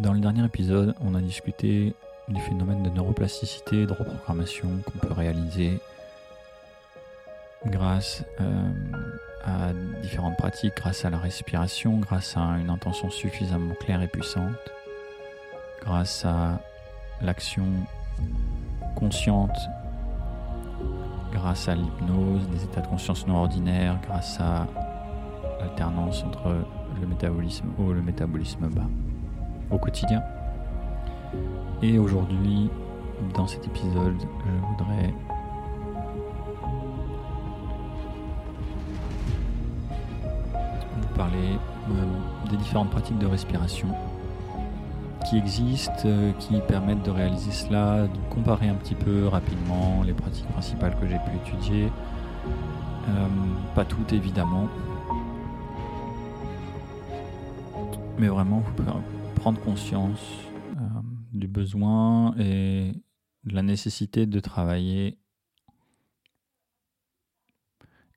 [0.00, 1.94] Dans le dernier épisode, on a discuté
[2.26, 5.78] du phénomène de neuroplasticité, de reprogrammation qu'on peut réaliser
[7.66, 8.70] grâce euh,
[9.44, 14.72] à différentes pratiques, grâce à la respiration, grâce à une intention suffisamment claire et puissante,
[15.82, 16.58] grâce à
[17.20, 17.66] l'action
[18.96, 19.58] consciente,
[21.30, 24.66] grâce à l'hypnose, des états de conscience non ordinaires, grâce à
[25.60, 26.56] l'alternance entre
[26.98, 28.88] le métabolisme haut et le métabolisme bas
[29.70, 30.22] au quotidien.
[31.82, 32.68] Et aujourd'hui,
[33.34, 35.14] dans cet épisode, je voudrais
[41.00, 41.58] vous parler
[41.90, 43.88] euh, des différentes pratiques de respiration
[45.28, 50.12] qui existent, euh, qui permettent de réaliser cela, de comparer un petit peu rapidement les
[50.12, 51.92] pratiques principales que j'ai pu étudier.
[53.08, 53.26] Euh,
[53.74, 54.66] pas toutes évidemment,
[58.18, 58.72] mais vraiment vous
[59.40, 60.20] prendre conscience
[60.76, 60.82] euh,
[61.32, 62.92] du besoin et
[63.44, 65.16] de la nécessité de travailler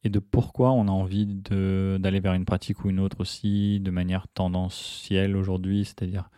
[0.03, 3.89] et de pourquoi on a envie d'aller vers une pratique ou une autre aussi de
[3.89, 6.29] manière tendancielle aujourd'hui, c'est-à-dire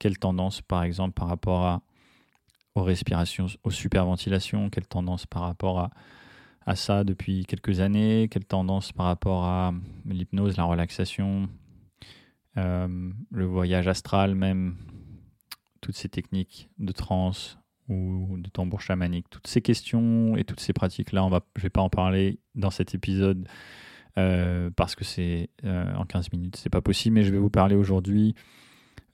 [0.00, 1.82] quelle tendance par exemple par rapport à,
[2.74, 5.90] aux respirations, aux superventilations, quelle tendance par rapport
[6.66, 9.72] à, ça depuis quelques années, quelle tendance par rapport à
[10.06, 11.48] l'hypnose, la relaxation,
[12.56, 14.76] le voyage astral même,
[15.80, 20.72] toutes ces techniques de transe ou de tambour chamanique, toutes ces questions et toutes ces
[20.72, 23.48] pratiques-là, je ne vais pas en parler dans cet épisode
[24.18, 27.50] euh, parce que c'est euh, en 15 minutes, c'est pas possible, mais je vais vous
[27.50, 28.34] parler aujourd'hui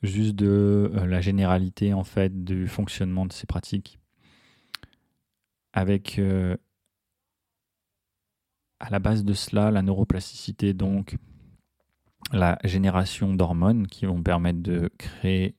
[0.02, 3.98] juste de la généralité en fait du fonctionnement de ces pratiques
[5.72, 6.20] avec
[8.80, 11.16] à la base de cela la neuroplasticité donc
[12.32, 15.56] la génération d'hormones qui vont permettre de créer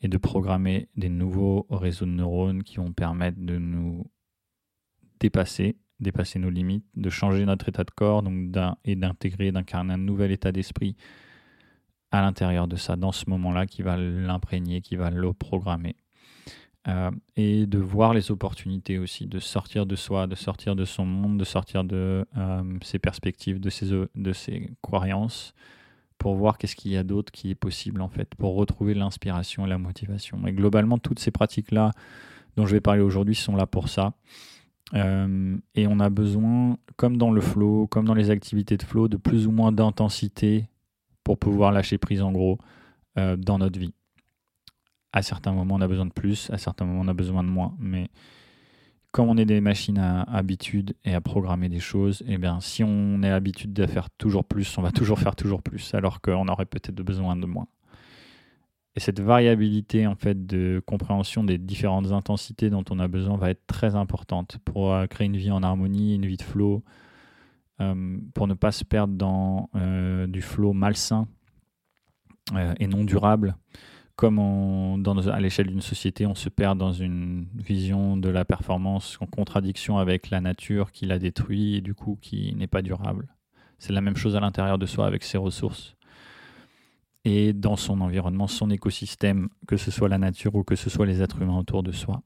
[0.00, 4.04] et de programmer des nouveaux réseaux de neurones qui vont permettre de nous
[5.20, 8.22] dépasser, dépasser nos limites, de changer notre état de corps
[8.84, 10.96] et d'intégrer, d'incarner un nouvel état d'esprit
[12.10, 15.96] à l'intérieur de ça, dans ce moment-là, qui va l'imprégner, qui va le programmer.
[16.88, 21.04] Euh, et de voir les opportunités aussi, de sortir de soi, de sortir de son
[21.04, 25.52] monde, de sortir de euh, ses perspectives, de ses, de ses croyances,
[26.18, 29.66] pour voir qu'est-ce qu'il y a d'autre qui est possible en fait, pour retrouver l'inspiration
[29.66, 30.46] et la motivation.
[30.46, 31.92] Et globalement, toutes ces pratiques-là
[32.56, 34.14] dont je vais parler aujourd'hui sont là pour ça.
[34.94, 39.08] Euh, et on a besoin, comme dans le flow, comme dans les activités de flow,
[39.08, 40.68] de plus ou moins d'intensité
[41.24, 42.58] pour pouvoir lâcher prise en gros
[43.18, 43.94] euh, dans notre vie.
[45.12, 47.48] À certains moments, on a besoin de plus, à certains moments, on a besoin de
[47.48, 47.74] moins.
[47.78, 48.10] Mais
[49.16, 52.84] comme on est des machines à habitude et à programmer des choses, eh bien, si
[52.84, 56.46] on est l'habitude de faire toujours plus, on va toujours faire toujours plus, alors qu'on
[56.48, 57.66] aurait peut-être besoin de moins.
[58.94, 63.48] Et cette variabilité en fait de compréhension des différentes intensités dont on a besoin va
[63.48, 66.84] être très importante pour euh, créer une vie en harmonie, une vie de flow,
[67.80, 71.26] euh, pour ne pas se perdre dans euh, du flow malsain
[72.78, 73.56] et non durable
[74.16, 79.26] comme à l'échelle d'une société, on se perd dans une vision de la performance en
[79.26, 83.28] contradiction avec la nature qui la détruit et du coup qui n'est pas durable.
[83.78, 85.96] C'est la même chose à l'intérieur de soi avec ses ressources
[87.26, 91.06] et dans son environnement, son écosystème, que ce soit la nature ou que ce soit
[91.06, 92.22] les êtres humains autour de soi.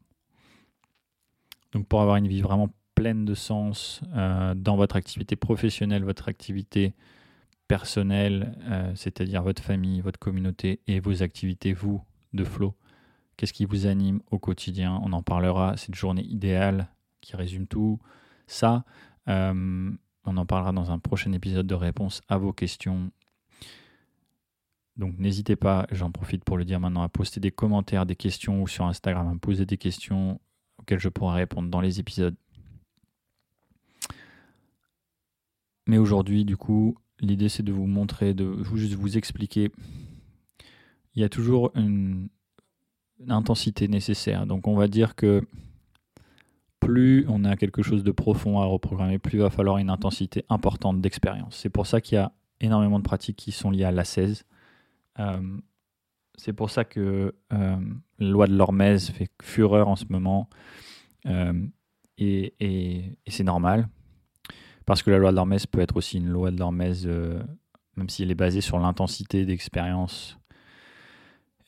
[1.73, 6.29] Donc pour avoir une vie vraiment pleine de sens euh, dans votre activité professionnelle, votre
[6.29, 6.93] activité
[7.71, 12.75] personnel, euh, c'est-à-dire votre famille, votre communauté et vos activités, vous, de flow.
[13.37, 15.01] Qu'est-ce qui vous anime au quotidien?
[15.05, 16.89] On en parlera, cette journée idéale
[17.21, 18.01] qui résume tout
[18.49, 18.85] ça.
[19.29, 19.89] Euh,
[20.25, 23.13] on en parlera dans un prochain épisode de réponse à vos questions.
[24.97, 28.63] Donc n'hésitez pas, j'en profite pour le dire maintenant, à poster des commentaires, des questions
[28.63, 30.41] ou sur Instagram, à me poser des questions
[30.79, 32.35] auxquelles je pourrai répondre dans les épisodes.
[35.87, 39.71] Mais aujourd'hui, du coup, L'idée, c'est de vous montrer, de juste vous expliquer.
[41.15, 42.29] Il y a toujours une,
[43.29, 44.47] intensité nécessaire.
[44.47, 45.43] Donc, on va dire que
[46.81, 50.47] plus on a quelque chose de profond à reprogrammer, plus il va falloir une intensité
[50.49, 51.55] importante d'expérience.
[51.57, 54.47] C'est pour ça qu'il y a énormément de pratiques qui sont liées à l'ascèse.
[55.19, 55.59] Euh,
[56.37, 57.77] c'est pour ça que euh,
[58.19, 60.49] la loi de l'hormèse fait fureur en ce moment.
[61.27, 61.67] Euh,
[62.17, 63.89] et c'est normal.
[64.91, 67.41] Parce que la loi de l'Hormèse peut être aussi une loi de l'Hormèse, euh,
[67.95, 70.37] même si elle est basée sur l'intensité d'expérience.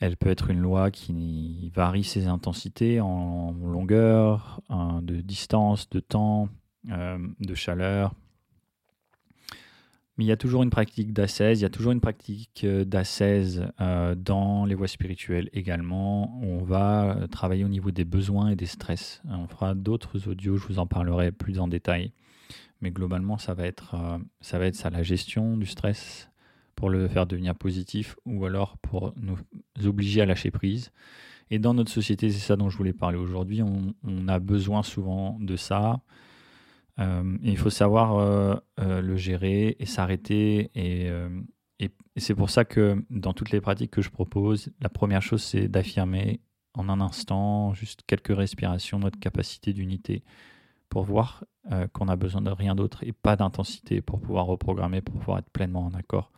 [0.00, 4.60] Elle peut être une loi qui varie ses intensités en longueur,
[5.02, 6.48] de distance, de temps,
[6.90, 8.12] euh, de chaleur.
[10.18, 12.84] Mais il y a toujours une pratique d'assaise, il y a toujours une pratique euh,
[12.84, 16.40] d'assaise euh, dans les voies spirituelles également.
[16.42, 19.22] On va travailler au niveau des besoins et des stress.
[19.30, 22.12] On fera d'autres audios, je vous en parlerai plus en détail.
[22.80, 23.94] Mais globalement, ça va être,
[24.40, 26.30] ça, va être ça, la gestion du stress
[26.74, 29.36] pour le faire devenir positif ou alors pour nous
[29.86, 30.90] obliger à lâcher prise.
[31.50, 33.62] Et dans notre société, c'est ça dont je voulais parler aujourd'hui.
[33.62, 36.00] On, a besoin souvent de ça.
[36.98, 40.70] Euh, il faut savoir euh, euh, le gérer et s'arrêter.
[40.74, 41.10] Et,
[42.16, 45.68] c'est pour ça que dans toutes les pratiques que je propose, la première chose, c'est
[45.68, 46.40] d'affirmer
[46.74, 50.22] en un instant, juste quelques respirations, notre capacité d'unité
[50.92, 51.44] pour voir
[51.94, 55.48] qu'on a besoin de rien d'autre et pas d'intensité pour pouvoir reprogrammer, pour pouvoir être
[55.48, 56.30] pleinement en accord,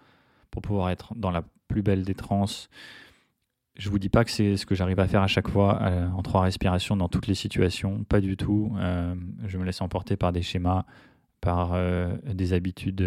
[0.52, 2.68] pour pouvoir être dans la plus belle des transes,
[3.76, 6.08] je vous dis pas que c'est ce que j'arrive à faire à chaque fois euh,
[6.10, 8.72] en trois respirations dans toutes les situations, pas du tout.
[8.78, 9.14] Euh,
[9.46, 10.84] je me laisse emporter par des schémas,
[11.40, 13.04] par euh, des habitudes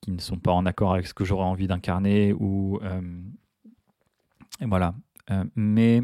[0.00, 2.80] qui ne sont pas en accord avec ce que j'aurais envie d'incarner ou
[4.62, 4.94] voilà.
[5.54, 6.02] mais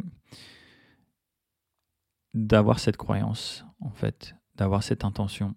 [2.37, 5.55] d'avoir cette croyance, en fait, d'avoir cette intention,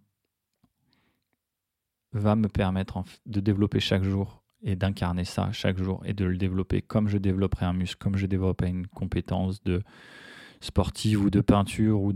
[2.14, 6.38] va me permettre de développer chaque jour et d'incarner ça chaque jour et de le
[6.38, 9.84] développer comme je développerais un muscle, comme je développerais une compétence de
[10.60, 12.14] sportive ou de peinture ou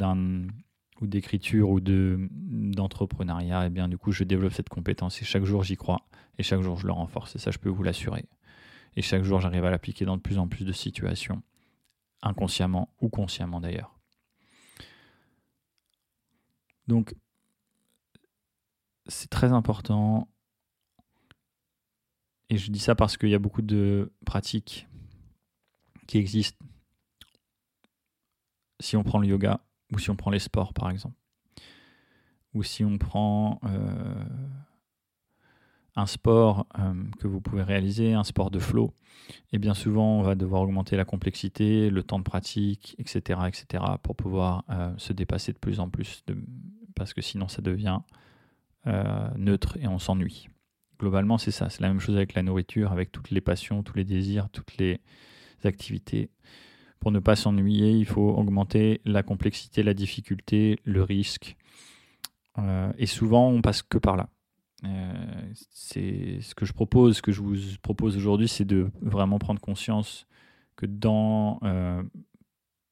[1.01, 5.45] d'écriture ou de d'entrepreneuriat et eh bien du coup je développe cette compétence et chaque
[5.45, 6.01] jour j'y crois
[6.37, 8.25] et chaque jour je le renforce et ça je peux vous l'assurer.
[8.95, 11.43] Et chaque jour j'arrive à l'appliquer dans de plus en plus de situations
[12.21, 13.92] inconsciemment ou consciemment d'ailleurs
[16.87, 17.15] donc
[19.07, 20.27] c'est très important
[22.49, 24.87] et je dis ça parce qu'il y a beaucoup de pratiques
[26.07, 26.63] qui existent.
[28.79, 31.15] Si on prend le yoga, ou si on prend les sports par exemple,
[32.53, 34.25] ou si on prend euh,
[35.95, 38.93] un sport euh, que vous pouvez réaliser, un sport de flow,
[39.51, 43.83] et bien souvent on va devoir augmenter la complexité, le temps de pratique, etc., etc.,
[44.01, 46.23] pour pouvoir euh, se dépasser de plus en plus,
[46.95, 47.99] parce que sinon ça devient
[49.37, 50.49] neutre et on s'ennuie
[51.03, 51.69] globalement, c'est ça.
[51.69, 54.77] C'est la même chose avec la nourriture, avec toutes les passions, tous les désirs, toutes
[54.77, 55.01] les
[55.63, 56.29] activités.
[56.99, 61.57] Pour ne pas s'ennuyer, il faut augmenter la complexité, la difficulté, le risque.
[62.57, 64.29] Euh, et souvent, on passe que par là.
[64.85, 65.13] Euh,
[65.69, 70.27] c'est ce que je propose, que je vous propose aujourd'hui, c'est de vraiment prendre conscience
[70.75, 72.03] que dans euh,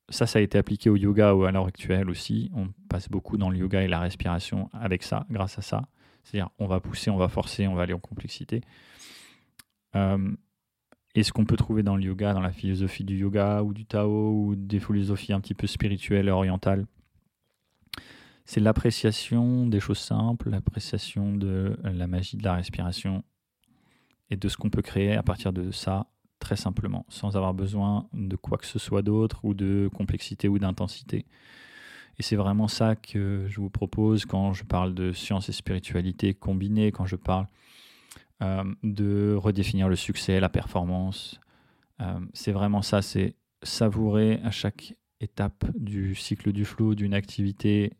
[0.10, 2.52] ça, ça a été appliqué au yoga ou à l'heure actuelle aussi.
[2.54, 5.88] On passe beaucoup dans le yoga et la respiration avec ça, grâce à ça.
[6.24, 8.62] C'est-à-dire, on va pousser, on va forcer, on va aller en complexité.
[9.96, 10.32] Euh,
[11.16, 13.86] et ce qu'on peut trouver dans le yoga, dans la philosophie du yoga ou du
[13.86, 16.86] Tao ou des philosophies un petit peu spirituelles orientales,
[18.46, 23.24] c'est l'appréciation des choses simples, l'appréciation de la magie de la respiration
[24.30, 26.08] et de ce qu'on peut créer à partir de ça
[26.40, 30.58] très simplement, sans avoir besoin de quoi que ce soit d'autre ou de complexité ou
[30.58, 31.26] d'intensité.
[32.18, 36.34] Et c'est vraiment ça que je vous propose quand je parle de science et spiritualité
[36.34, 37.48] combinées, quand je parle
[38.42, 41.40] euh, de redéfinir le succès, la performance.
[42.02, 47.94] Euh, c'est vraiment ça, c'est savourer à chaque étape du cycle du flou d'une activité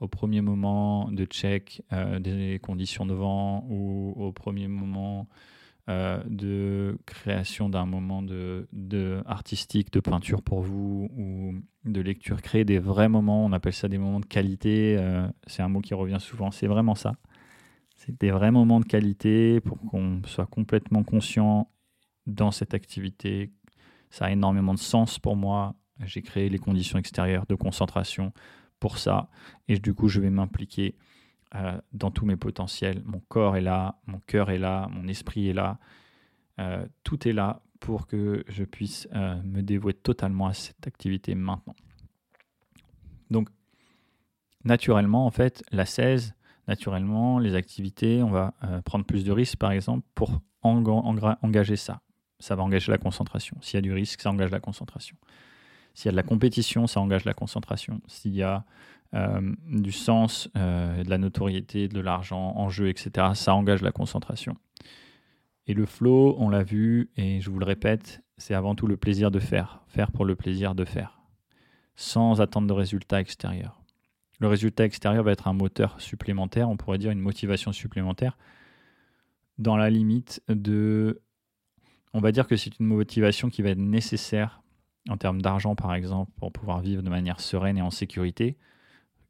[0.00, 5.28] au premier moment de check euh, des conditions de vent ou au premier moment
[5.88, 12.42] euh, de création d'un moment de, de, artistique, de peinture pour vous ou de lecture.
[12.42, 15.80] Créer des vrais moments, on appelle ça des moments de qualité, euh, c'est un mot
[15.80, 17.14] qui revient souvent, c'est vraiment ça.
[17.96, 21.70] C'est des vrais moments de qualité pour qu'on soit complètement conscient
[22.26, 23.50] dans cette activité.
[24.10, 25.74] Ça a énormément de sens pour moi.
[26.04, 28.32] J'ai créé les conditions extérieures de concentration
[28.80, 29.28] pour ça
[29.66, 30.96] et du coup je vais m'impliquer
[31.54, 33.02] euh, dans tous mes potentiels.
[33.06, 35.78] Mon corps est là, mon cœur est là, mon esprit est là.
[36.60, 41.34] Euh, tout est là pour que je puisse euh, me dévouer totalement à cette activité
[41.34, 41.74] maintenant.
[43.30, 43.48] Donc,
[44.64, 46.34] naturellement, en fait, la 16,
[46.66, 48.52] naturellement, les activités, on va
[48.84, 52.02] prendre plus de risques, par exemple, pour engager ça.
[52.40, 53.56] Ça va engager la concentration.
[53.62, 55.16] S'il y a du risque, ça engage la concentration.
[55.98, 58.00] S'il y a de la compétition, ça engage la concentration.
[58.06, 58.64] S'il y a
[59.14, 63.90] euh, du sens, euh, de la notoriété, de l'argent en jeu, etc., ça engage la
[63.90, 64.56] concentration.
[65.66, 68.96] Et le flow, on l'a vu, et je vous le répète, c'est avant tout le
[68.96, 69.82] plaisir de faire.
[69.88, 71.20] Faire pour le plaisir de faire.
[71.96, 73.82] Sans attendre de résultats extérieurs.
[74.38, 78.38] Le résultat extérieur va être un moteur supplémentaire, on pourrait dire une motivation supplémentaire,
[79.58, 81.22] dans la limite de...
[82.12, 84.62] On va dire que c'est une motivation qui va être nécessaire
[85.08, 88.56] en termes d'argent, par exemple, pour pouvoir vivre de manière sereine et en sécurité,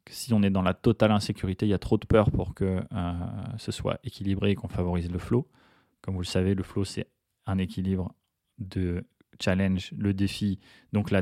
[0.09, 2.81] si on est dans la totale insécurité, il y a trop de peur pour que
[2.91, 3.13] euh,
[3.57, 5.47] ce soit équilibré et qu'on favorise le flow.
[6.01, 7.07] Comme vous le savez, le flow, c'est
[7.45, 8.13] un équilibre
[8.57, 9.05] de
[9.39, 10.59] challenge, le défi,
[10.93, 11.21] donc la,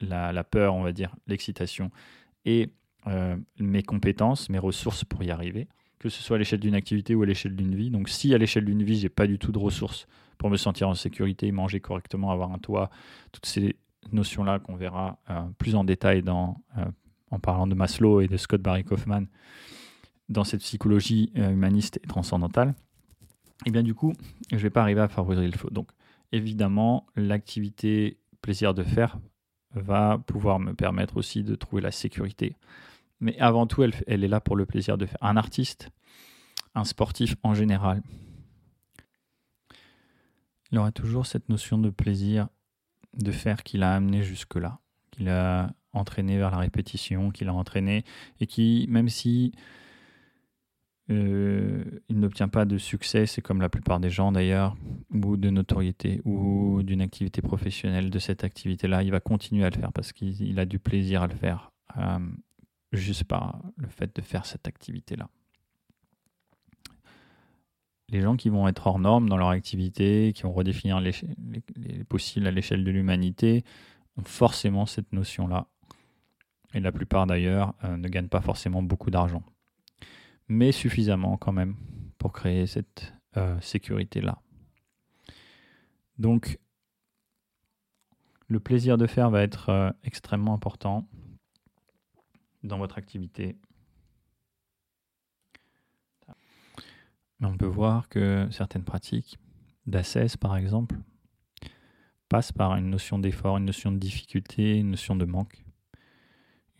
[0.00, 1.90] la, peur, on va dire, l'excitation,
[2.44, 2.70] et
[3.06, 5.68] euh, mes compétences, mes ressources pour y arriver,
[5.98, 7.90] que ce soit à l'échelle d'une activité ou à l'échelle d'une vie.
[7.90, 10.06] Donc si à l'échelle d'une vie, j'ai pas du tout de ressources
[10.36, 12.90] pour me sentir en sécurité, manger correctement, avoir un toit,
[13.32, 13.76] toutes ces
[14.12, 16.84] notions-là qu'on verra euh, plus en détail dans, euh,
[17.30, 19.26] en parlant de Maslow et de Scott Barry Kaufman
[20.28, 22.74] dans cette psychologie humaniste et transcendantale,
[23.64, 24.14] et eh bien du coup,
[24.50, 25.70] je vais pas arriver à favoriser le flow.
[25.70, 25.90] Donc
[26.32, 29.18] évidemment, l'activité plaisir de faire
[29.74, 32.56] va pouvoir me permettre aussi de trouver la sécurité.
[33.20, 35.18] Mais avant tout, elle, elle est là pour le plaisir de faire.
[35.22, 35.90] Un artiste,
[36.74, 38.02] un sportif en général,
[40.74, 42.48] il aura toujours cette notion de plaisir
[43.16, 44.80] de faire qui l'a amené jusque-là,
[45.10, 48.04] qu'il a entraîné vers la répétition, qu'il a entraîné,
[48.40, 49.52] et qui, même si
[51.10, 54.76] euh, il n'obtient pas de succès, c'est comme la plupart des gens d'ailleurs,
[55.12, 59.76] ou de notoriété, ou d'une activité professionnelle de cette activité-là, il va continuer à le
[59.76, 62.18] faire parce qu'il a du plaisir à le faire, euh,
[62.92, 65.28] juste par le fait de faire cette activité-là.
[68.14, 71.12] Les gens qui vont être hors normes dans leur activité, qui vont redéfinir les,
[71.76, 73.64] les possibles à l'échelle de l'humanité,
[74.16, 75.66] ont forcément cette notion-là.
[76.72, 79.42] Et la plupart d'ailleurs euh, ne gagnent pas forcément beaucoup d'argent
[80.48, 81.76] mais suffisamment quand même
[82.18, 84.40] pour créer cette euh, sécurité-là.
[86.18, 86.58] Donc,
[88.46, 91.08] le plaisir de faire va être euh, extrêmement important
[92.62, 93.56] dans votre activité.
[97.44, 99.38] On peut voir que certaines pratiques
[99.86, 100.96] d'ascèse, par exemple,
[102.28, 105.64] passent par une notion d'effort, une notion de difficulté, une notion de manque,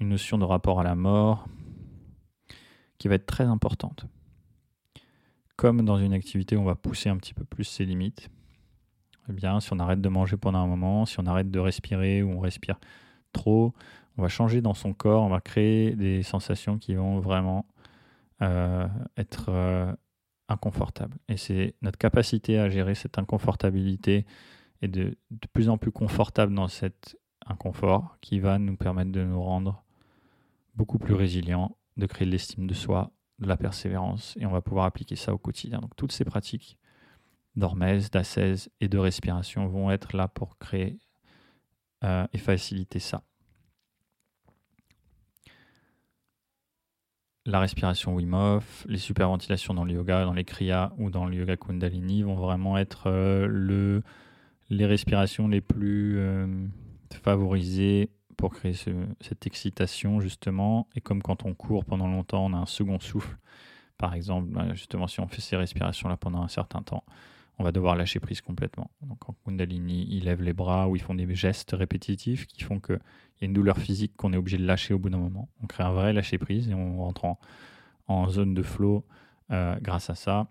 [0.01, 1.47] une notion de rapport à la mort,
[2.99, 4.07] qui va être très importante.
[5.57, 8.31] Comme dans une activité où on va pousser un petit peu plus ses limites,
[9.29, 12.23] eh bien, si on arrête de manger pendant un moment, si on arrête de respirer
[12.23, 12.79] ou on respire
[13.33, 13.73] trop,
[14.17, 17.67] on va changer dans son corps, on va créer des sensations qui vont vraiment
[18.43, 19.93] euh, être euh,
[20.49, 21.17] inconfortables.
[21.29, 24.27] Et c'est notre capacité à gérer cette inconfortabilité
[24.83, 29.25] et de, de plus en plus confortable dans cet inconfort qui va nous permettre de
[29.25, 29.85] nous rendre
[30.75, 34.63] beaucoup plus résilients de créer de l'estime de soi, de la persévérance, et on va
[34.63, 35.81] pouvoir appliquer ça au quotidien.
[35.81, 36.79] Donc toutes ces pratiques
[37.57, 40.99] d'hormèse, d'ascèse et de respiration vont être là pour créer
[42.03, 43.23] euh, et faciliter ça.
[47.47, 51.57] La respiration Wim les superventilations dans le yoga, dans les kriyas ou dans le yoga
[51.57, 54.03] Kundalini vont vraiment être euh, le,
[54.71, 56.47] les respirations les plus euh,
[57.23, 58.09] favorisées
[58.39, 58.75] pour créer
[59.21, 60.89] cette excitation justement.
[60.95, 63.37] Et comme quand on court pendant longtemps, on a un second souffle.
[63.99, 67.05] Par exemple, bah, justement, si on fait ces respirations-là pendant un certain temps,
[67.59, 68.91] on va devoir lâcher prise complètement.
[69.03, 72.81] Donc en Kundalini, ils lèvent les bras ou ils font des gestes répétitifs qui font
[72.81, 72.97] qu'il
[73.41, 75.49] y a une douleur physique qu'on est obligé de lâcher au bout d'un moment.
[75.63, 77.25] On crée un vrai lâcher prise et on rentre
[78.07, 79.05] en, zone de flow
[79.51, 80.49] euh, grâce à ça.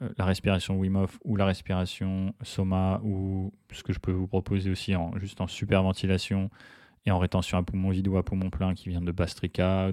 [0.00, 4.28] Euh, la respiration Wim Hof ou la respiration Soma ou ce que je peux vous
[4.28, 6.50] proposer aussi en, juste en super ventilation
[7.04, 9.90] et en rétention à poumon vide ou à poumon plein qui vient de Bastrika,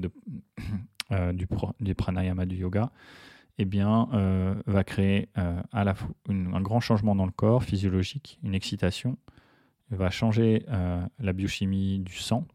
[1.11, 2.91] euh, du, pranayama du yoga,
[3.57, 7.63] eh bien, euh, va créer euh, à la fois un grand changement dans le corps
[7.63, 9.17] physiologique, une excitation,
[9.91, 10.65] va changer
[11.19, 12.47] la biochimie du sang,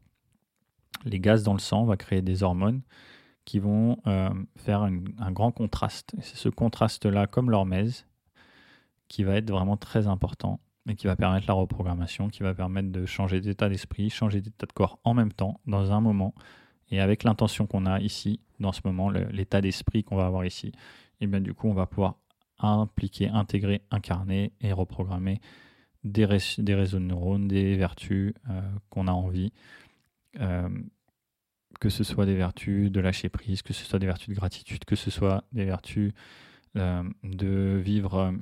[1.05, 2.83] les gaz dans le sang, va créer des hormones
[3.45, 3.99] qui vont
[4.57, 6.13] faire un grand contraste.
[6.21, 8.05] C'est ce contraste-là, comme l'hormèse,
[9.07, 12.91] qui va être vraiment très important et qui va permettre la reprogrammation, qui va permettre
[12.91, 16.35] de changer d'état d'esprit, changer d'état de corps en même temps, dans un moment,
[16.91, 20.73] et avec l'intention qu'on a ici, dans ce moment, l'état d'esprit qu'on va avoir ici,
[21.21, 22.17] et bien du coup, on va pouvoir
[22.59, 25.41] impliquer, intégrer, incarner et reprogrammer
[26.05, 29.53] des, réseaux de neurones, des vertus euh, qu'on a envie,
[30.41, 30.69] euh,
[31.79, 34.85] que ce soit des vertus de lâcher prise, que ce soit des vertus de gratitude,
[34.85, 36.13] que ce soit des vertus
[36.77, 38.35] euh, de vivre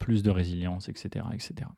[0.00, 1.68] plus de résilience, etc., etc.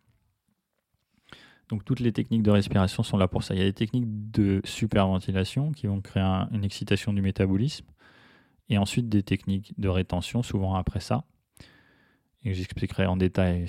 [1.69, 3.55] Donc toutes les techniques de respiration sont là pour ça.
[3.55, 7.87] Il y a des techniques de superventilation qui vont créer une excitation du métabolisme,
[8.69, 11.25] et ensuite des techniques de rétention, souvent après ça.
[12.45, 13.67] Et j'expliquerai en détail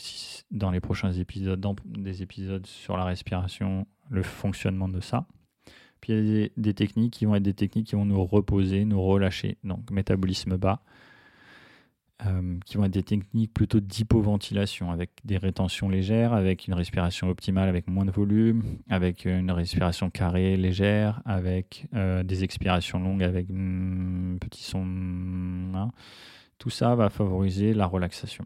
[0.52, 5.28] dans les prochains épisodes, dans des épisodes sur la respiration, le fonctionnement de ça.
[6.02, 8.24] Puis il y a des, des techniques qui vont être des techniques qui vont nous
[8.26, 9.58] reposer, nous relâcher.
[9.64, 10.82] Donc métabolisme bas,
[12.26, 17.30] euh, qui vont être des techniques plutôt d'hypoventilation, avec des rétentions légères, avec une respiration
[17.30, 23.22] optimale, avec moins de volume, avec une respiration carrée légère, avec euh, des expirations longues,
[23.22, 24.86] avec mm, petit son.
[25.76, 25.92] Hein.
[26.58, 28.46] Tout ça va favoriser la relaxation.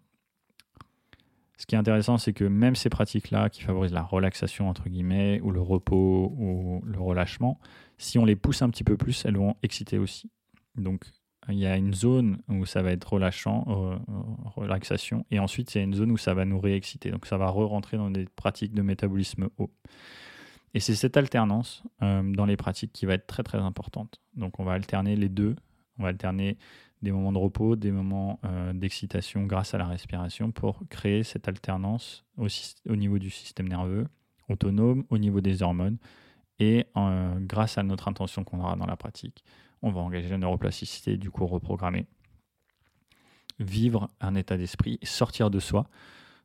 [1.59, 5.41] Ce qui est intéressant, c'est que même ces pratiques-là, qui favorisent la relaxation, entre guillemets,
[5.41, 7.59] ou le repos, ou le relâchement,
[7.99, 10.31] si on les pousse un petit peu plus, elles vont exciter aussi.
[10.75, 11.05] Donc,
[11.48, 13.98] il y a une zone où ça va être relâchant, euh,
[14.55, 17.12] relaxation, et ensuite il y a une zone où ça va nous réexciter.
[17.12, 19.72] Donc ça va re-rentrer dans des pratiques de métabolisme haut.
[20.74, 24.22] Et c'est cette alternance euh, dans les pratiques qui va être très très importante.
[24.36, 25.55] Donc on va alterner les deux.
[25.98, 26.58] On va alterner
[27.01, 31.48] des moments de repos, des moments euh, d'excitation grâce à la respiration pour créer cette
[31.48, 34.08] alternance au, niveau du système nerveux
[34.50, 35.98] autonome, au niveau des hormones
[36.60, 36.86] et
[37.42, 39.44] grâce à notre intention qu'on aura dans la pratique
[39.82, 42.06] on va engager la neuroplasticité, du coup reprogrammer.
[43.60, 45.88] Vivre un état d'esprit, sortir de soi.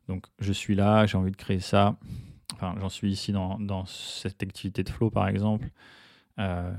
[0.07, 1.97] Donc je suis là, j'ai envie de créer ça.
[2.53, 5.69] Enfin, j'en suis ici dans, cette activité de flow par exemple.
[6.37, 6.73] Euh,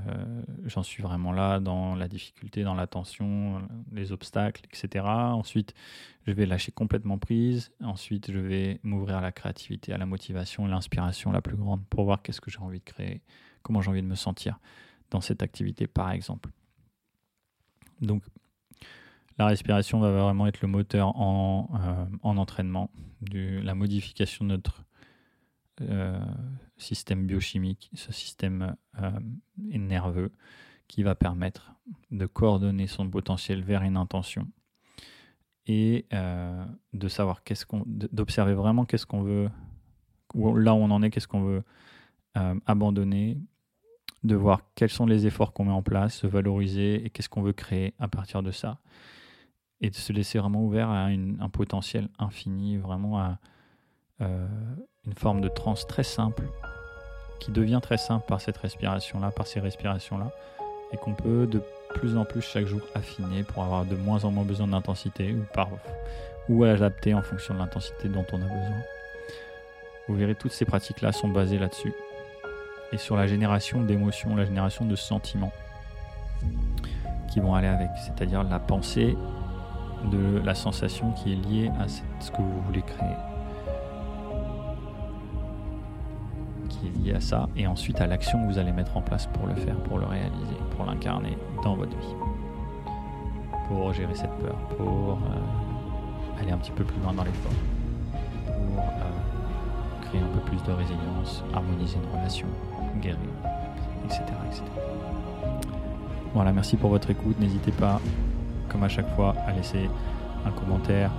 [0.65, 5.05] j'en suis vraiment là dans la difficulté, dans l'attention, les obstacles, etc.
[5.05, 5.73] Ensuite,
[6.27, 7.71] je vais lâcher complètement prise.
[7.81, 12.03] Ensuite, je vais m'ouvrir à la créativité, à la motivation, l'inspiration la plus grande pour
[12.03, 13.21] voir qu'est-ce que j'ai envie de créer,
[13.63, 14.59] comment j'ai envie de me sentir
[15.09, 16.49] dans cette activité, par exemple.
[18.01, 18.23] Donc,
[19.39, 24.51] la respiration va vraiment être le moteur en, euh, en entraînement, de la modification de
[24.51, 24.83] notre
[25.81, 26.19] euh,
[26.77, 29.11] système biochimique, ce système euh,
[29.57, 30.31] nerveux,
[30.87, 31.73] qui va permettre
[32.11, 34.47] de coordonner son potentiel vers une intention
[35.69, 36.05] et
[36.93, 39.49] de savoir qu'est-ce qu'on, d'observer vraiment qu'est-ce qu'on veut,
[40.33, 41.63] là où on en est, qu'est-ce qu'on veut
[42.65, 43.37] abandonner,
[44.23, 47.41] de voir quels sont les efforts qu'on met en place, se valoriser et qu'est-ce qu'on
[47.41, 48.79] veut créer à partir de ça.
[49.81, 53.39] Et de se laisser vraiment ouvert à un potentiel infini, vraiment à
[54.21, 54.47] euh,
[55.05, 56.43] une forme de transe très simple,
[57.39, 60.31] qui devient très simple par cette respiration-là, par ces respirations-là,
[60.91, 61.61] et qu'on peut de
[61.95, 65.43] plus en plus chaque jour affiner pour avoir de moins en moins besoin d'intensité ou,
[66.49, 68.81] ou adapter en fonction de l'intensité dont on a besoin.
[70.07, 71.93] Vous verrez, toutes ces pratiques-là sont basées là-dessus
[72.91, 75.51] et sur la génération d'émotions, la génération de sentiments
[77.29, 79.17] qui vont aller avec, c'est-à-dire la pensée
[80.11, 83.15] de la sensation qui est liée à ce que vous voulez créer,
[86.89, 89.55] liée à ça, et ensuite à l'action que vous allez mettre en place pour le
[89.55, 92.15] faire, pour le réaliser, pour l'incarner dans votre vie,
[93.67, 97.51] pour gérer cette peur, pour euh, aller un petit peu plus loin dans l'effort,
[98.45, 102.47] pour euh, créer un peu plus de résilience, harmoniser une relation
[103.01, 103.17] guérir,
[104.05, 104.23] etc.,
[106.33, 107.39] Voilà, merci pour votre écoute.
[107.39, 107.99] N'hésitez pas,
[108.69, 109.89] comme à chaque fois, à laisser
[110.45, 111.11] un commentaire.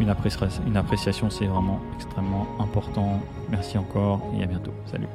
[0.00, 3.20] Une, appréciation, c'est vraiment extrêmement important.
[3.50, 4.72] Merci encore et à bientôt.
[4.90, 5.06] Salut.